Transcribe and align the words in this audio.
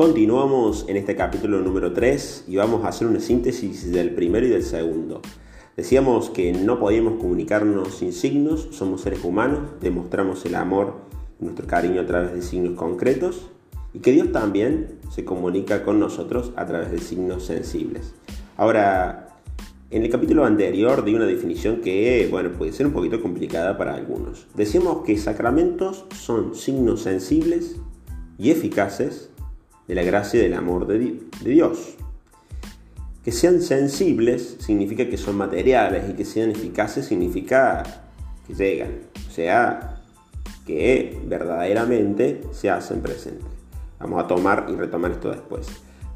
Continuamos 0.00 0.86
en 0.88 0.96
este 0.96 1.14
capítulo 1.14 1.60
número 1.60 1.92
3 1.92 2.44
y 2.48 2.56
vamos 2.56 2.86
a 2.86 2.88
hacer 2.88 3.06
una 3.06 3.20
síntesis 3.20 3.92
del 3.92 4.14
primero 4.14 4.46
y 4.46 4.48
del 4.48 4.62
segundo. 4.62 5.20
Decíamos 5.76 6.30
que 6.30 6.54
no 6.54 6.80
podíamos 6.80 7.20
comunicarnos 7.20 7.96
sin 7.96 8.14
signos, 8.14 8.68
somos 8.70 9.02
seres 9.02 9.22
humanos, 9.22 9.60
demostramos 9.82 10.42
el 10.46 10.54
amor, 10.54 10.94
nuestro 11.38 11.66
cariño 11.66 12.00
a 12.00 12.06
través 12.06 12.32
de 12.32 12.40
signos 12.40 12.78
concretos 12.78 13.50
y 13.92 13.98
que 13.98 14.12
Dios 14.12 14.32
también 14.32 14.88
se 15.10 15.26
comunica 15.26 15.84
con 15.84 16.00
nosotros 16.00 16.52
a 16.56 16.64
través 16.64 16.90
de 16.90 16.98
signos 16.98 17.44
sensibles. 17.44 18.14
Ahora, 18.56 19.36
en 19.90 20.02
el 20.02 20.08
capítulo 20.08 20.46
anterior 20.46 21.04
di 21.04 21.14
una 21.14 21.26
definición 21.26 21.82
que, 21.82 22.26
bueno, 22.30 22.52
puede 22.52 22.72
ser 22.72 22.86
un 22.86 22.94
poquito 22.94 23.20
complicada 23.20 23.76
para 23.76 23.96
algunos. 23.96 24.46
Decíamos 24.54 25.04
que 25.04 25.18
sacramentos 25.18 26.06
son 26.18 26.54
signos 26.54 27.02
sensibles 27.02 27.76
y 28.38 28.50
eficaces 28.50 29.29
de 29.90 29.96
la 29.96 30.04
gracia 30.04 30.38
y 30.38 30.44
del 30.44 30.54
amor 30.54 30.86
de, 30.86 31.18
Dios. 31.42 31.96
Que 33.24 33.32
sean 33.32 33.60
sensibles 33.60 34.56
significa 34.60 35.08
que 35.08 35.16
son 35.16 35.36
materiales 35.36 36.08
y 36.08 36.12
que 36.12 36.24
sean 36.24 36.50
eficaces 36.50 37.06
significa 37.06 37.82
que 38.46 38.54
llegan, 38.54 39.00
o 39.28 39.32
sea, 39.32 40.00
que 40.64 41.20
verdaderamente 41.26 42.42
se 42.52 42.70
hacen 42.70 43.00
presentes. 43.00 43.48
Vamos 43.98 44.22
a 44.22 44.28
tomar 44.28 44.68
y 44.70 44.76
retomar 44.76 45.10
esto 45.10 45.30
después. 45.30 45.66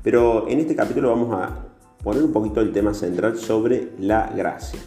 Pero 0.04 0.48
en 0.48 0.60
este 0.60 0.76
capítulo 0.76 1.10
vamos 1.10 1.34
a 1.34 1.66
poner 2.04 2.22
un 2.22 2.32
poquito 2.32 2.60
el 2.60 2.70
tema 2.70 2.94
central 2.94 3.36
sobre 3.36 3.90
la 3.98 4.28
gracia. 4.36 4.78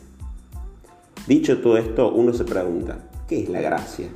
Dicho 1.27 1.59
todo 1.59 1.77
esto, 1.77 2.13
uno 2.13 2.31
se 2.31 2.45
pregunta, 2.45 2.99
¿qué 3.27 3.43
es 3.43 3.49
la 3.49 3.59
gracia? 3.59 4.07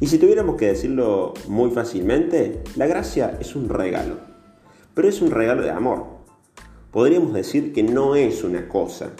Y 0.00 0.08
si 0.08 0.18
tuviéramos 0.18 0.56
que 0.56 0.66
decirlo 0.66 1.34
muy 1.48 1.70
fácilmente, 1.70 2.62
la 2.76 2.86
gracia 2.86 3.38
es 3.40 3.54
un 3.54 3.68
regalo, 3.68 4.16
pero 4.92 5.08
es 5.08 5.22
un 5.22 5.30
regalo 5.30 5.62
de 5.62 5.70
amor. 5.70 6.06
Podríamos 6.90 7.32
decir 7.32 7.72
que 7.72 7.82
no 7.82 8.16
es 8.16 8.44
una 8.44 8.68
cosa, 8.68 9.10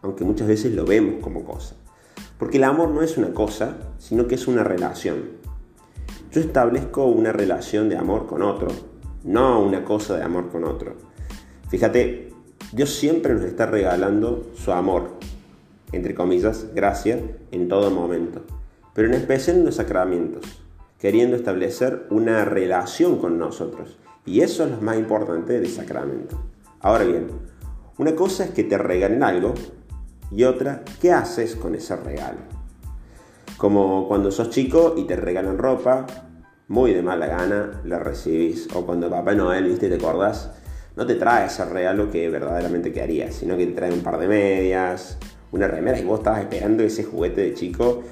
aunque 0.00 0.24
muchas 0.24 0.48
veces 0.48 0.74
lo 0.74 0.84
vemos 0.84 1.22
como 1.22 1.44
cosa. 1.44 1.76
Porque 2.38 2.56
el 2.56 2.64
amor 2.64 2.90
no 2.90 3.02
es 3.02 3.18
una 3.18 3.32
cosa, 3.32 3.76
sino 3.98 4.26
que 4.26 4.34
es 4.34 4.48
una 4.48 4.64
relación. 4.64 5.42
Yo 6.32 6.40
establezco 6.40 7.04
una 7.06 7.30
relación 7.30 7.88
de 7.88 7.96
amor 7.96 8.26
con 8.26 8.42
otro, 8.42 8.68
no 9.24 9.60
una 9.60 9.84
cosa 9.84 10.16
de 10.16 10.24
amor 10.24 10.50
con 10.50 10.64
otro. 10.64 10.96
Fíjate, 11.68 12.32
Dios 12.72 12.90
siempre 12.90 13.34
nos 13.34 13.44
está 13.44 13.66
regalando 13.66 14.50
su 14.54 14.72
amor, 14.72 15.10
entre 15.92 16.14
comillas, 16.14 16.74
gracia, 16.74 17.20
en 17.50 17.68
todo 17.68 17.90
momento, 17.90 18.42
pero 18.94 19.08
en 19.08 19.14
especial 19.14 19.58
en 19.58 19.64
los 19.64 19.76
sacramentos, 19.76 20.44
queriendo 20.98 21.36
establecer 21.36 22.06
una 22.10 22.44
relación 22.44 23.18
con 23.18 23.38
nosotros. 23.38 23.98
Y 24.24 24.40
eso 24.40 24.64
es 24.64 24.70
lo 24.70 24.80
más 24.80 24.96
importante 24.96 25.54
del 25.54 25.68
sacramento. 25.68 26.40
Ahora 26.80 27.04
bien, 27.04 27.28
una 27.98 28.14
cosa 28.14 28.44
es 28.44 28.50
que 28.50 28.64
te 28.64 28.78
regalen 28.78 29.22
algo 29.22 29.54
y 30.30 30.44
otra, 30.44 30.84
¿qué 31.00 31.12
haces 31.12 31.56
con 31.56 31.74
ese 31.74 31.96
regalo? 31.96 32.38
Como 33.56 34.08
cuando 34.08 34.30
sos 34.30 34.50
chico 34.50 34.94
y 34.96 35.04
te 35.04 35.16
regalan 35.16 35.58
ropa, 35.58 36.06
muy 36.68 36.94
de 36.94 37.02
mala 37.02 37.26
gana 37.26 37.82
la 37.84 37.98
recibís. 37.98 38.68
O 38.74 38.86
cuando 38.86 39.10
Papá 39.10 39.34
Noel, 39.34 39.64
viste, 39.64 39.88
te 39.88 39.96
acordás, 39.96 40.50
no 40.96 41.06
te 41.06 41.16
trae 41.16 41.46
ese 41.46 41.64
regalo 41.64 42.10
que 42.10 42.28
verdaderamente 42.28 42.92
querías, 42.92 43.34
sino 43.34 43.56
que 43.56 43.66
te 43.66 43.72
trae 43.72 43.92
un 43.92 44.02
par 44.02 44.18
de 44.18 44.28
medias, 44.28 45.18
una 45.50 45.68
remera 45.68 45.98
y 45.98 46.04
vos 46.04 46.20
estabas 46.20 46.40
esperando 46.40 46.82
ese 46.82 47.04
juguete 47.04 47.42
de 47.42 47.54
chico 47.54 48.02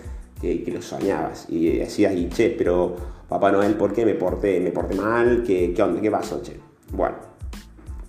que, 0.40 0.64
lo 0.72 0.82
soñabas 0.82 1.46
y 1.48 1.78
decías, 1.78 2.14
y 2.14 2.28
che, 2.28 2.50
pero 2.50 2.96
Papá 3.28 3.52
Noel, 3.52 3.74
¿por 3.74 3.92
qué 3.92 4.04
me 4.04 4.14
porté, 4.14 4.60
me 4.60 4.70
porté 4.70 4.94
mal? 4.94 5.42
¿Qué, 5.46 5.72
¿Qué 5.74 5.82
onda? 5.82 6.00
¿Qué 6.00 6.10
pasó, 6.10 6.42
che? 6.42 6.58
Bueno, 6.92 7.16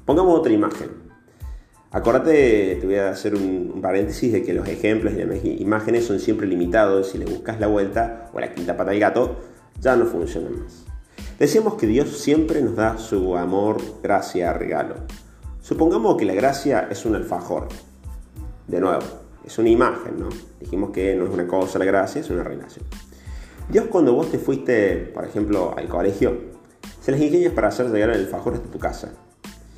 pongamos 0.06 0.40
otra 0.40 0.52
imagen. 0.52 0.90
Acordate, 1.94 2.78
te 2.80 2.86
voy 2.86 2.96
a 2.96 3.10
hacer 3.10 3.36
un, 3.36 3.82
paréntesis 3.82 4.32
de 4.32 4.44
que 4.44 4.54
los 4.54 4.68
ejemplos 4.68 5.14
y 5.14 5.18
las 5.18 5.44
imágenes 5.44 6.06
son 6.06 6.20
siempre 6.20 6.48
limitados. 6.48 7.10
Si 7.10 7.18
le 7.18 7.26
buscas 7.26 7.60
la 7.60 7.68
vuelta 7.68 8.30
o 8.34 8.40
la 8.40 8.54
quinta 8.54 8.78
pata 8.78 8.92
del 8.92 9.02
gato, 9.02 9.36
ya 9.80 9.98
no 9.98 10.06
funcionan 10.06 10.62
más. 10.62 10.86
Decíamos 11.38 11.74
que 11.74 11.88
Dios 11.88 12.18
siempre 12.18 12.62
nos 12.62 12.78
da 12.78 12.98
su 12.98 13.36
amor, 13.36 13.82
gracia, 14.02 14.54
regalo. 14.54 14.96
Supongamos 15.60 16.16
que 16.16 16.26
la 16.26 16.34
gracia 16.34 16.88
es 16.90 17.06
un 17.06 17.16
alfajor. 17.16 17.68
De 18.68 18.80
nuevo, 18.80 19.04
es 19.46 19.58
una 19.58 19.70
imagen, 19.70 20.20
¿no? 20.20 20.30
Dijimos 20.60 20.92
que 20.92 21.16
no 21.16 21.26
es 21.26 21.32
una 21.32 21.48
cosa 21.48 21.80
la 21.80 21.86
gracia, 21.86 22.22
es 22.22 22.30
una 22.30 22.44
relación. 22.44 22.86
Dios 23.70 23.86
cuando 23.90 24.14
vos 24.14 24.30
te 24.30 24.38
fuiste, 24.38 24.98
por 25.14 25.26
ejemplo, 25.26 25.74
al 25.78 25.88
colegio, 25.88 26.52
se 27.02 27.12
las 27.12 27.22
ingenias 27.22 27.54
para 27.54 27.70
hacer 27.70 27.88
llegar 27.92 28.10
el 28.12 28.22
alfajor 28.22 28.56
hasta 28.56 28.70
tu 28.70 28.80
casa. 28.80 29.14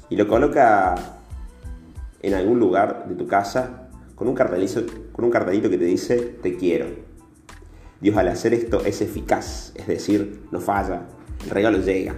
Y 0.09 0.16
lo 0.16 0.28
coloca 0.28 0.96
en 2.22 2.34
algún 2.34 2.59
lugar 2.59 3.07
de 3.07 3.16
tu 3.16 3.28
casa 3.28 3.90
con 4.16 4.28
un, 4.28 4.35
con 4.35 5.25
un 5.25 5.31
cartelito 5.31 5.69
que 5.69 5.78
te 5.78 5.85
dice 5.85 6.18
te 6.41 6.57
quiero. 6.57 6.88
Dios 8.01 8.18
al 8.18 8.28
hacer 8.28 8.53
esto 8.53 8.84
es 8.84 9.01
eficaz, 9.01 9.72
es 9.75 9.88
decir, 9.88 10.44
no 10.51 10.59
falla, 10.59 11.03
el 11.44 11.50
regalo 11.50 11.78
llega. 11.78 12.16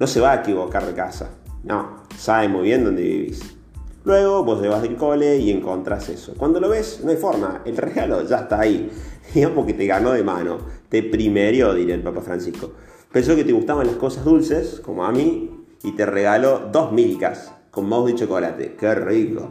No 0.00 0.06
se 0.06 0.20
va 0.20 0.32
a 0.32 0.36
equivocar 0.36 0.84
de 0.86 0.94
casa. 0.94 1.30
No, 1.62 2.02
sabe 2.16 2.48
muy 2.48 2.64
bien 2.64 2.84
dónde 2.84 3.02
vivís. 3.02 3.56
Luego 4.04 4.44
vos 4.44 4.60
te 4.60 4.68
vas 4.68 4.82
del 4.82 4.96
cole 4.96 5.38
y 5.38 5.50
encontrás 5.50 6.08
eso. 6.08 6.34
Cuando 6.36 6.60
lo 6.60 6.68
ves, 6.68 7.00
no 7.04 7.10
hay 7.10 7.16
forma. 7.16 7.62
El 7.64 7.76
regalo 7.76 8.26
ya 8.26 8.38
está 8.38 8.60
ahí. 8.60 8.90
Digamos 9.34 9.66
que 9.66 9.74
te 9.74 9.86
ganó 9.86 10.12
de 10.12 10.24
mano. 10.24 10.58
Te 10.88 11.02
primerió, 11.02 11.72
diría 11.74 11.94
el 11.94 12.02
Papa 12.02 12.20
Francisco. 12.20 12.72
Pensó 13.12 13.36
que 13.36 13.44
te 13.44 13.52
gustaban 13.52 13.86
las 13.86 13.96
cosas 13.96 14.24
dulces, 14.24 14.80
como 14.80 15.04
a 15.04 15.12
mí, 15.12 15.64
y 15.82 15.92
te 15.92 16.06
regaló 16.06 16.70
dos 16.72 16.92
mílicas 16.92 17.52
con 17.70 17.88
mouse 17.88 18.12
de 18.12 18.18
chocolate. 18.18 18.76
¡Qué 18.76 18.94
rico! 18.94 19.50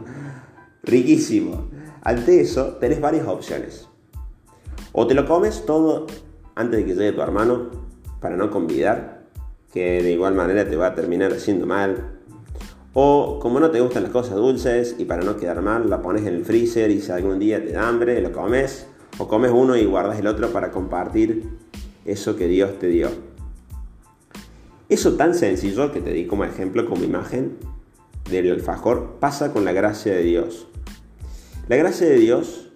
Riquísimo. 0.82 1.70
Ante 2.02 2.40
eso, 2.40 2.74
tenés 2.80 3.00
varias 3.00 3.26
opciones. 3.26 3.88
O 4.92 5.06
te 5.06 5.14
lo 5.14 5.26
comes 5.26 5.64
todo 5.64 6.06
antes 6.54 6.80
de 6.80 6.84
que 6.84 6.94
llegue 6.94 7.12
tu 7.12 7.22
hermano, 7.22 7.70
para 8.20 8.36
no 8.36 8.50
convidar, 8.50 9.22
que 9.72 10.02
de 10.02 10.12
igual 10.12 10.34
manera 10.34 10.68
te 10.68 10.76
va 10.76 10.88
a 10.88 10.94
terminar 10.94 11.32
haciendo 11.32 11.66
mal. 11.66 12.20
O 12.94 13.38
como 13.40 13.58
no 13.58 13.70
te 13.70 13.80
gustan 13.80 14.02
las 14.02 14.12
cosas 14.12 14.36
dulces 14.36 14.96
y 14.98 15.06
para 15.06 15.22
no 15.22 15.36
quedar 15.36 15.62
mal, 15.62 15.88
la 15.88 16.02
pones 16.02 16.26
en 16.26 16.34
el 16.34 16.44
freezer 16.44 16.90
y 16.90 17.00
si 17.00 17.10
algún 17.10 17.38
día 17.38 17.64
te 17.64 17.72
da 17.72 17.88
hambre, 17.88 18.20
lo 18.20 18.32
comes. 18.32 18.86
O 19.18 19.28
comes 19.28 19.50
uno 19.50 19.76
y 19.76 19.84
guardas 19.84 20.18
el 20.18 20.26
otro 20.26 20.50
para 20.50 20.70
compartir 20.70 21.48
eso 22.04 22.36
que 22.36 22.48
Dios 22.48 22.78
te 22.78 22.88
dio. 22.88 23.08
Eso 24.88 25.14
tan 25.14 25.34
sencillo 25.34 25.90
que 25.92 26.00
te 26.00 26.12
di 26.12 26.26
como 26.26 26.44
ejemplo, 26.44 26.86
como 26.86 27.04
imagen 27.04 27.56
del 28.30 28.50
alfajor, 28.52 29.16
pasa 29.20 29.52
con 29.52 29.64
la 29.64 29.72
gracia 29.72 30.12
de 30.12 30.22
Dios. 30.22 30.66
La 31.68 31.76
gracia 31.76 32.06
de 32.06 32.16
Dios 32.16 32.70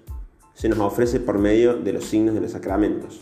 se 0.55 0.71
nos 0.71 0.79
ofrece 0.79 1.21
por 1.21 1.39
medio 1.39 1.75
de 1.75 1.93
los 1.93 2.05
signos 2.07 2.35
de 2.35 2.41
los 2.41 2.53
sacramentos. 2.53 3.21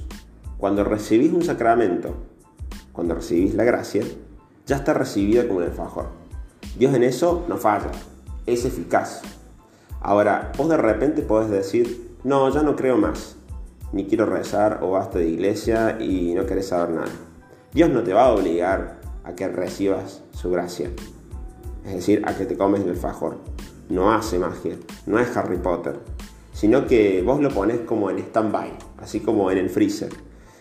Cuando 0.58 0.84
recibís 0.84 1.32
un 1.32 1.42
sacramento, 1.42 2.14
cuando 2.92 3.16
recibís 3.16 3.54
la 3.54 3.64
gracia, 3.64 4.04
ya 4.66 4.76
está 4.76 4.94
recibida 4.94 5.46
como 5.46 5.58
un 5.58 5.64
alfajor. 5.64 6.23
Dios 6.76 6.94
en 6.94 7.02
eso 7.02 7.44
no 7.48 7.56
falla, 7.56 7.90
es 8.46 8.64
eficaz. 8.64 9.22
Ahora, 10.00 10.52
vos 10.56 10.68
de 10.68 10.76
repente 10.76 11.22
podés 11.22 11.50
decir, 11.50 12.16
no, 12.24 12.48
ya 12.50 12.62
no 12.62 12.76
creo 12.76 12.96
más, 12.96 13.36
ni 13.92 14.06
quiero 14.06 14.26
rezar 14.26 14.80
o 14.82 14.90
basta 14.90 15.18
de 15.18 15.28
iglesia 15.28 15.98
y 16.00 16.34
no 16.34 16.46
querés 16.46 16.68
saber 16.68 16.90
nada. 16.94 17.12
Dios 17.72 17.90
no 17.90 18.02
te 18.02 18.12
va 18.12 18.26
a 18.26 18.32
obligar 18.32 19.00
a 19.24 19.34
que 19.34 19.48
recibas 19.48 20.22
su 20.32 20.50
gracia, 20.50 20.90
es 21.86 21.94
decir, 21.94 22.22
a 22.26 22.36
que 22.36 22.46
te 22.46 22.56
comes 22.56 22.82
el 22.82 22.90
alfajor. 22.90 23.38
No 23.88 24.12
hace 24.12 24.38
magia, 24.38 24.76
no 25.06 25.18
es 25.18 25.36
Harry 25.36 25.58
Potter, 25.58 25.98
sino 26.52 26.86
que 26.86 27.22
vos 27.22 27.40
lo 27.40 27.50
pones 27.50 27.80
como 27.80 28.10
en 28.10 28.18
stand-by, 28.18 28.72
así 28.98 29.20
como 29.20 29.50
en 29.50 29.58
el 29.58 29.70
freezer 29.70 30.10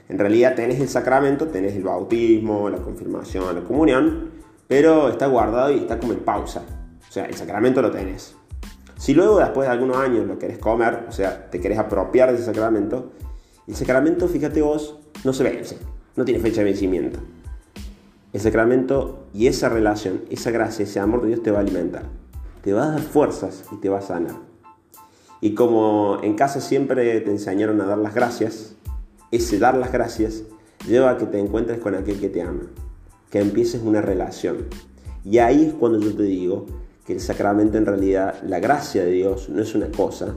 en 0.09 0.19
realidad 0.19 0.55
tenés 0.55 0.79
el 0.79 0.89
sacramento, 0.89 1.47
tenés 1.47 1.75
el 1.75 1.83
bautismo, 1.83 2.69
la 2.69 2.77
confirmación, 2.77 3.55
la 3.55 3.61
comunión, 3.61 4.31
pero 4.73 5.07
está 5.07 5.27
guardado 5.27 5.71
y 5.71 5.77
está 5.77 5.99
como 5.99 6.13
en 6.13 6.21
pausa. 6.21 6.63
O 7.07 7.11
sea, 7.11 7.25
el 7.25 7.35
sacramento 7.35 7.79
lo 7.79 7.91
tenés. 7.91 8.35
Si 8.97 9.13
luego, 9.13 9.37
después 9.37 9.67
de 9.67 9.71
algunos 9.71 9.97
años, 9.97 10.25
lo 10.25 10.39
querés 10.39 10.57
comer, 10.57 11.05
o 11.07 11.11
sea, 11.11 11.47
te 11.51 11.61
querés 11.61 11.77
apropiar 11.77 12.29
de 12.31 12.37
ese 12.37 12.45
sacramento, 12.45 13.11
el 13.67 13.75
sacramento, 13.75 14.27
fíjate 14.27 14.63
vos, 14.63 14.97
no 15.23 15.31
se 15.31 15.43
vence, 15.43 15.77
no 16.15 16.25
tiene 16.25 16.39
fecha 16.39 16.61
de 16.61 16.63
vencimiento. 16.63 17.19
El 18.33 18.41
sacramento 18.41 19.27
y 19.31 19.45
esa 19.45 19.69
relación, 19.69 20.23
esa 20.31 20.49
gracia, 20.49 20.85
ese 20.85 20.99
amor 20.99 21.21
de 21.21 21.27
Dios 21.27 21.43
te 21.43 21.51
va 21.51 21.59
a 21.59 21.61
alimentar, 21.61 22.05
te 22.63 22.73
va 22.73 22.85
a 22.85 22.91
dar 22.93 23.01
fuerzas 23.01 23.65
y 23.71 23.75
te 23.75 23.89
va 23.89 23.99
a 23.99 24.01
sanar. 24.01 24.37
Y 25.39 25.53
como 25.53 26.17
en 26.23 26.33
casa 26.33 26.61
siempre 26.61 27.21
te 27.21 27.29
enseñaron 27.29 27.79
a 27.79 27.85
dar 27.85 27.99
las 27.99 28.15
gracias, 28.15 28.73
ese 29.29 29.59
dar 29.59 29.77
las 29.77 29.91
gracias 29.91 30.41
lleva 30.87 31.11
a 31.11 31.17
que 31.19 31.27
te 31.27 31.37
encuentres 31.37 31.77
con 31.77 31.93
aquel 31.93 32.19
que 32.19 32.29
te 32.29 32.41
ama, 32.41 32.63
que 33.33 33.41
empieces 33.41 33.81
una 33.83 33.99
relación. 33.99 34.67
Y 35.25 35.39
ahí 35.39 35.65
es 35.65 35.73
cuando 35.73 35.99
yo 35.99 36.15
te 36.15 36.21
digo 36.21 36.67
que 37.03 37.13
el 37.13 37.19
sacramento 37.19 37.79
en 37.79 37.87
realidad, 37.87 38.35
la 38.43 38.59
gracia 38.59 39.03
de 39.03 39.09
Dios 39.09 39.49
no 39.49 39.59
es 39.59 39.73
una 39.73 39.89
cosa, 39.89 40.35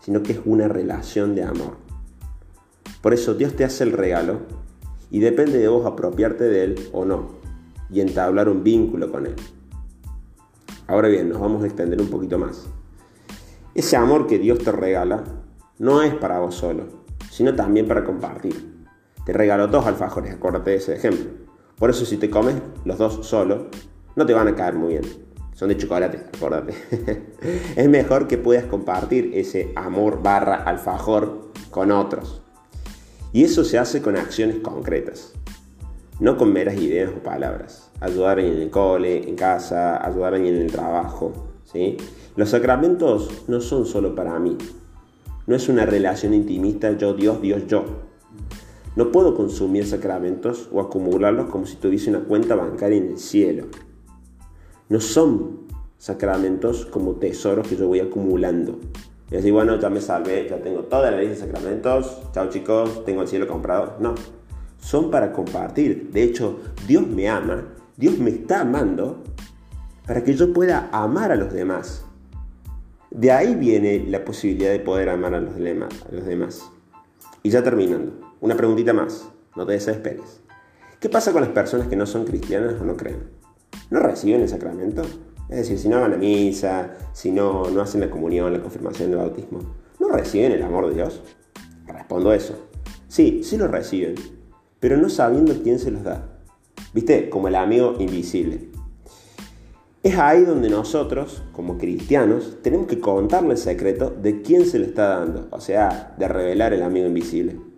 sino 0.00 0.20
que 0.24 0.32
es 0.32 0.40
una 0.44 0.66
relación 0.66 1.36
de 1.36 1.44
amor. 1.44 1.76
Por 3.02 3.14
eso 3.14 3.34
Dios 3.34 3.54
te 3.54 3.64
hace 3.64 3.84
el 3.84 3.92
regalo 3.92 4.40
y 5.12 5.20
depende 5.20 5.58
de 5.58 5.68
vos 5.68 5.86
apropiarte 5.86 6.42
de 6.42 6.64
él 6.64 6.88
o 6.92 7.04
no. 7.04 7.44
y 7.88 8.00
entablar 8.00 8.48
un 8.48 8.64
vínculo 8.64 9.12
con 9.12 9.26
Él. 9.26 9.36
Ahora 10.88 11.06
bien, 11.06 11.28
nos 11.28 11.40
vamos 11.40 11.62
a 11.62 11.66
extender 11.66 12.00
un 12.00 12.08
poquito 12.08 12.36
más. 12.36 12.66
Ese 13.76 13.96
amor 13.96 14.26
que 14.26 14.40
Dios 14.40 14.58
te 14.58 14.72
regala 14.72 15.22
no 15.78 16.02
es 16.02 16.12
para 16.14 16.40
vos 16.40 16.56
solo, 16.56 16.88
sino 17.30 17.54
también 17.54 17.86
para 17.86 18.02
compartir. 18.02 18.88
Te 19.24 19.32
regaló 19.32 19.68
dos 19.68 19.86
alfajores, 19.86 20.34
acuérdate 20.34 20.70
de 20.70 20.76
ese 20.78 20.96
ejemplo. 20.96 21.43
Por 21.78 21.90
eso 21.90 22.04
si 22.04 22.16
te 22.16 22.30
comes 22.30 22.56
los 22.84 22.98
dos 22.98 23.26
solo, 23.26 23.68
no 24.16 24.26
te 24.26 24.32
van 24.32 24.48
a 24.48 24.54
caer 24.54 24.74
muy 24.74 24.90
bien. 24.90 25.04
Son 25.54 25.68
de 25.68 25.76
chocolate, 25.76 26.20
acuérdate. 26.34 26.74
es 27.76 27.88
mejor 27.88 28.26
que 28.26 28.38
puedas 28.38 28.64
compartir 28.64 29.30
ese 29.34 29.72
amor 29.76 30.22
barra 30.22 30.56
alfajor 30.56 31.50
con 31.70 31.92
otros. 31.92 32.42
Y 33.32 33.44
eso 33.44 33.64
se 33.64 33.78
hace 33.78 34.00
con 34.00 34.16
acciones 34.16 34.56
concretas, 34.58 35.32
no 36.20 36.36
con 36.36 36.52
meras 36.52 36.76
ideas 36.76 37.10
o 37.16 37.22
palabras. 37.22 37.90
Ayudar 38.00 38.38
en 38.38 38.52
el 38.52 38.70
cole, 38.70 39.28
en 39.28 39.34
casa, 39.34 40.04
ayudar 40.04 40.34
en 40.34 40.46
el 40.46 40.70
trabajo. 40.70 41.32
¿sí? 41.64 41.96
Los 42.36 42.50
sacramentos 42.50 43.44
no 43.48 43.60
son 43.60 43.86
solo 43.86 44.14
para 44.14 44.38
mí. 44.38 44.56
No 45.46 45.56
es 45.56 45.68
una 45.68 45.84
relación 45.84 46.32
intimista 46.32 46.96
yo, 46.96 47.14
Dios, 47.14 47.42
Dios, 47.42 47.66
yo. 47.66 47.84
No 48.96 49.10
puedo 49.10 49.34
consumir 49.34 49.86
sacramentos 49.86 50.68
o 50.72 50.80
acumularlos 50.80 51.50
como 51.50 51.66
si 51.66 51.76
tuviese 51.76 52.10
una 52.10 52.20
cuenta 52.20 52.54
bancaria 52.54 52.98
en 52.98 53.08
el 53.08 53.18
cielo. 53.18 53.66
No 54.88 55.00
son 55.00 55.64
sacramentos 55.98 56.86
como 56.86 57.14
tesoros 57.14 57.66
que 57.66 57.76
yo 57.76 57.88
voy 57.88 58.00
acumulando. 58.00 58.78
Y 59.30 59.36
así, 59.36 59.50
bueno, 59.50 59.80
ya 59.80 59.90
me 59.90 60.00
salvé, 60.00 60.46
ya 60.48 60.58
tengo 60.62 60.82
toda 60.82 61.10
la 61.10 61.18
lista 61.18 61.46
de 61.46 61.52
sacramentos. 61.52 62.20
Chao 62.32 62.48
chicos, 62.50 63.04
tengo 63.04 63.22
el 63.22 63.28
cielo 63.28 63.48
comprado. 63.48 63.96
No, 63.98 64.14
son 64.78 65.10
para 65.10 65.32
compartir. 65.32 66.10
De 66.12 66.22
hecho, 66.22 66.60
Dios 66.86 67.06
me 67.06 67.28
ama, 67.28 67.64
Dios 67.96 68.18
me 68.18 68.30
está 68.30 68.60
amando 68.60 69.22
para 70.06 70.22
que 70.22 70.34
yo 70.34 70.52
pueda 70.52 70.88
amar 70.92 71.32
a 71.32 71.36
los 71.36 71.52
demás. 71.52 72.04
De 73.10 73.32
ahí 73.32 73.54
viene 73.54 74.04
la 74.08 74.24
posibilidad 74.24 74.70
de 74.70 74.80
poder 74.80 75.08
amar 75.08 75.34
a 75.34 75.40
los, 75.40 75.56
demás. 75.56 76.70
Y 77.42 77.50
ya 77.50 77.62
terminando, 77.62 78.12
una 78.44 78.58
preguntita 78.58 78.92
más, 78.92 79.26
no 79.56 79.64
te 79.64 79.72
desesperes. 79.72 80.42
¿Qué 81.00 81.08
pasa 81.08 81.32
con 81.32 81.40
las 81.40 81.50
personas 81.50 81.88
que 81.88 81.96
no 81.96 82.04
son 82.04 82.26
cristianas 82.26 82.74
o 82.78 82.84
no 82.84 82.94
creen? 82.94 83.30
¿No 83.88 84.00
reciben 84.00 84.42
el 84.42 84.50
sacramento? 84.50 85.00
Es 85.48 85.56
decir, 85.56 85.78
si 85.78 85.88
no 85.88 86.02
van 86.02 86.12
a 86.12 86.18
misa, 86.18 86.92
si 87.14 87.30
no, 87.30 87.70
no 87.70 87.80
hacen 87.80 88.02
la 88.02 88.10
comunión, 88.10 88.52
la 88.52 88.60
confirmación 88.60 89.08
del 89.08 89.20
bautismo, 89.20 89.60
¿no 89.98 90.10
reciben 90.10 90.52
el 90.52 90.62
amor 90.62 90.88
de 90.88 90.96
Dios? 90.96 91.22
Respondo 91.86 92.34
eso. 92.34 92.68
Sí, 93.08 93.40
sí 93.44 93.56
lo 93.56 93.66
reciben, 93.66 94.14
pero 94.78 94.98
no 94.98 95.08
sabiendo 95.08 95.54
quién 95.62 95.78
se 95.78 95.90
los 95.90 96.04
da. 96.04 96.42
¿Viste? 96.92 97.30
Como 97.30 97.48
el 97.48 97.54
amigo 97.54 97.96
invisible. 97.98 98.68
Es 100.02 100.18
ahí 100.18 100.44
donde 100.44 100.68
nosotros, 100.68 101.42
como 101.52 101.78
cristianos, 101.78 102.58
tenemos 102.60 102.88
que 102.88 103.00
contarle 103.00 103.52
el 103.52 103.58
secreto 103.58 104.10
de 104.10 104.42
quién 104.42 104.66
se 104.66 104.78
lo 104.78 104.84
está 104.84 105.20
dando, 105.20 105.48
o 105.50 105.62
sea, 105.62 106.14
de 106.18 106.28
revelar 106.28 106.74
el 106.74 106.82
amigo 106.82 107.06
invisible. 107.06 107.72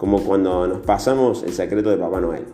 Como 0.00 0.24
cuando 0.24 0.66
nos 0.66 0.80
pasamos 0.80 1.42
el 1.42 1.52
secreto 1.52 1.90
de 1.90 1.98
Papá 1.98 2.22
Noel. 2.22 2.46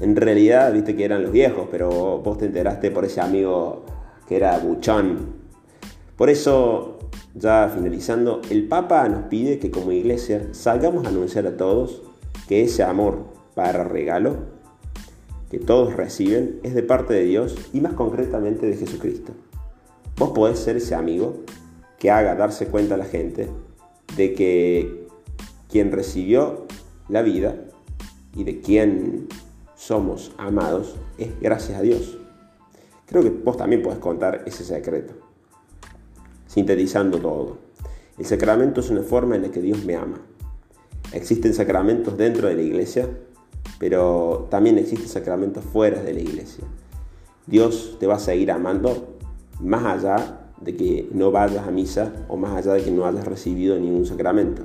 En 0.00 0.14
realidad, 0.14 0.70
viste 0.70 0.94
que 0.94 1.06
eran 1.06 1.22
los 1.22 1.32
viejos, 1.32 1.66
pero 1.70 2.18
vos 2.18 2.36
te 2.36 2.44
enteraste 2.44 2.90
por 2.90 3.06
ese 3.06 3.22
amigo 3.22 3.86
que 4.28 4.36
era 4.36 4.58
buchón. 4.58 5.32
Por 6.14 6.28
eso, 6.28 6.98
ya 7.34 7.72
finalizando, 7.74 8.42
el 8.50 8.68
Papa 8.68 9.08
nos 9.08 9.22
pide 9.28 9.58
que 9.58 9.70
como 9.70 9.92
iglesia 9.92 10.48
salgamos 10.52 11.06
a 11.06 11.08
anunciar 11.08 11.46
a 11.46 11.56
todos 11.56 12.02
que 12.46 12.64
ese 12.64 12.82
amor 12.82 13.24
para 13.54 13.84
regalo 13.84 14.36
que 15.50 15.58
todos 15.58 15.94
reciben 15.94 16.60
es 16.62 16.74
de 16.74 16.82
parte 16.82 17.14
de 17.14 17.24
Dios 17.24 17.56
y 17.72 17.80
más 17.80 17.94
concretamente 17.94 18.66
de 18.66 18.76
Jesucristo. 18.76 19.32
Vos 20.18 20.32
podés 20.32 20.58
ser 20.58 20.76
ese 20.76 20.94
amigo 20.94 21.32
que 21.98 22.10
haga 22.10 22.34
darse 22.34 22.66
cuenta 22.66 22.96
a 22.96 22.98
la 22.98 23.06
gente 23.06 23.48
de 24.16 24.34
que 24.34 25.01
quien 25.72 25.90
recibió 25.90 26.66
la 27.08 27.22
vida 27.22 27.56
y 28.36 28.44
de 28.44 28.60
quien 28.60 29.26
somos 29.74 30.32
amados 30.36 30.96
es 31.16 31.40
gracias 31.40 31.78
a 31.78 31.82
Dios. 31.82 32.18
Creo 33.06 33.22
que 33.22 33.30
vos 33.30 33.56
también 33.56 33.82
podés 33.82 33.98
contar 33.98 34.42
ese 34.46 34.64
secreto. 34.64 35.14
Sintetizando 36.46 37.18
todo. 37.18 37.56
El 38.18 38.26
sacramento 38.26 38.80
es 38.80 38.90
una 38.90 39.02
forma 39.02 39.34
en 39.36 39.42
la 39.42 39.50
que 39.50 39.62
Dios 39.62 39.82
me 39.84 39.96
ama. 39.96 40.20
Existen 41.12 41.54
sacramentos 41.54 42.18
dentro 42.18 42.48
de 42.48 42.54
la 42.54 42.62
iglesia, 42.62 43.08
pero 43.78 44.48
también 44.50 44.76
existen 44.76 45.08
sacramentos 45.08 45.64
fuera 45.64 46.02
de 46.02 46.12
la 46.12 46.20
iglesia. 46.20 46.64
Dios 47.46 47.96
te 47.98 48.06
va 48.06 48.16
a 48.16 48.18
seguir 48.18 48.50
amando 48.50 49.16
más 49.58 49.84
allá 49.84 50.50
de 50.60 50.76
que 50.76 51.08
no 51.12 51.30
vayas 51.30 51.66
a 51.66 51.70
misa 51.70 52.12
o 52.28 52.36
más 52.36 52.54
allá 52.54 52.74
de 52.74 52.84
que 52.84 52.90
no 52.90 53.06
hayas 53.06 53.26
recibido 53.26 53.78
ningún 53.78 54.04
sacramento. 54.04 54.64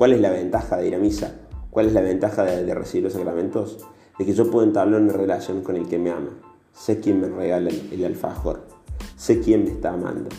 ¿Cuál 0.00 0.14
es 0.14 0.22
la 0.22 0.30
ventaja 0.30 0.78
de 0.78 0.88
ir 0.88 0.94
a 0.94 0.98
misa? 0.98 1.34
¿Cuál 1.68 1.88
es 1.88 1.92
la 1.92 2.00
ventaja 2.00 2.42
de, 2.44 2.74
recibir 2.74 3.04
los 3.04 3.12
sacramentos? 3.12 3.86
de 4.18 4.24
que 4.24 4.32
yo 4.32 4.50
puedo 4.50 4.66
entablar 4.66 4.98
una 4.98 5.12
relación 5.12 5.60
con 5.62 5.76
el 5.76 5.88
que 5.88 5.98
me 5.98 6.10
ama. 6.10 6.30
Sé 6.72 7.00
quién 7.00 7.20
me 7.20 7.28
regala 7.28 7.68
el, 7.68 8.02
alfajor. 8.06 8.62
Sé 9.18 9.40
quién 9.40 9.64
me 9.64 9.70
está 9.72 9.92
amando. 9.92 10.30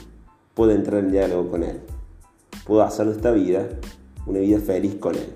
Puedo 0.55 0.71
entrar 0.71 1.03
en 1.03 1.11
diálogo 1.11 1.51
con 1.51 1.61
él. 1.61 1.79
Puedo 2.65 2.81
hacer 2.81 3.07
esta 3.09 3.29
vida 3.29 3.69
una 4.25 4.39
vida 4.39 4.57
feliz 4.57 4.95
con 4.95 5.13
él. 5.13 5.31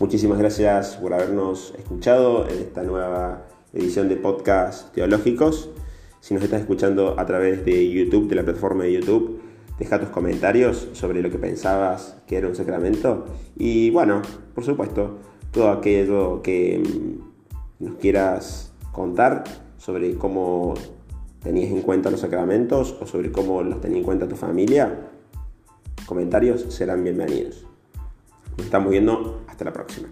Muchísimas 0.00 0.38
gracias 0.38 0.96
por 0.96 1.14
habernos 1.14 1.74
escuchado 1.78 2.48
en 2.48 2.58
esta 2.58 2.82
nueva 2.82 3.46
edición 3.72 4.08
de 4.08 4.16
podcast 4.16 4.92
teológicos. 4.92 5.70
Si 6.18 6.34
nos 6.34 6.42
estás 6.42 6.62
escuchando 6.62 7.14
a 7.20 7.24
través 7.24 7.64
de 7.64 7.88
YouTube, 7.88 8.28
de 8.28 8.34
la 8.34 8.42
plataforma 8.42 8.82
de 8.82 8.94
YouTube, 8.94 9.45
deja 9.78 10.00
tus 10.00 10.08
comentarios 10.08 10.88
sobre 10.92 11.22
lo 11.22 11.30
que 11.30 11.38
pensabas 11.38 12.16
que 12.26 12.36
era 12.36 12.48
un 12.48 12.54
sacramento. 12.54 13.26
Y 13.56 13.90
bueno, 13.90 14.22
por 14.54 14.64
supuesto, 14.64 15.18
todo 15.50 15.70
aquello 15.70 16.42
que 16.42 16.82
mm, 16.82 17.84
nos 17.84 17.96
quieras 17.96 18.72
contar 18.92 19.44
sobre 19.76 20.16
cómo 20.16 20.74
tenías 21.42 21.70
en 21.70 21.82
cuenta 21.82 22.10
los 22.10 22.20
sacramentos 22.20 22.96
o 23.00 23.06
sobre 23.06 23.30
cómo 23.30 23.62
los 23.62 23.80
tenía 23.80 23.98
en 23.98 24.04
cuenta 24.04 24.26
tu 24.26 24.36
familia, 24.36 25.10
comentarios 26.06 26.62
serán 26.68 27.04
bienvenidos. 27.04 27.66
Nos 28.56 28.66
estamos 28.66 28.90
viendo, 28.90 29.42
hasta 29.46 29.64
la 29.64 29.72
próxima. 29.72 30.08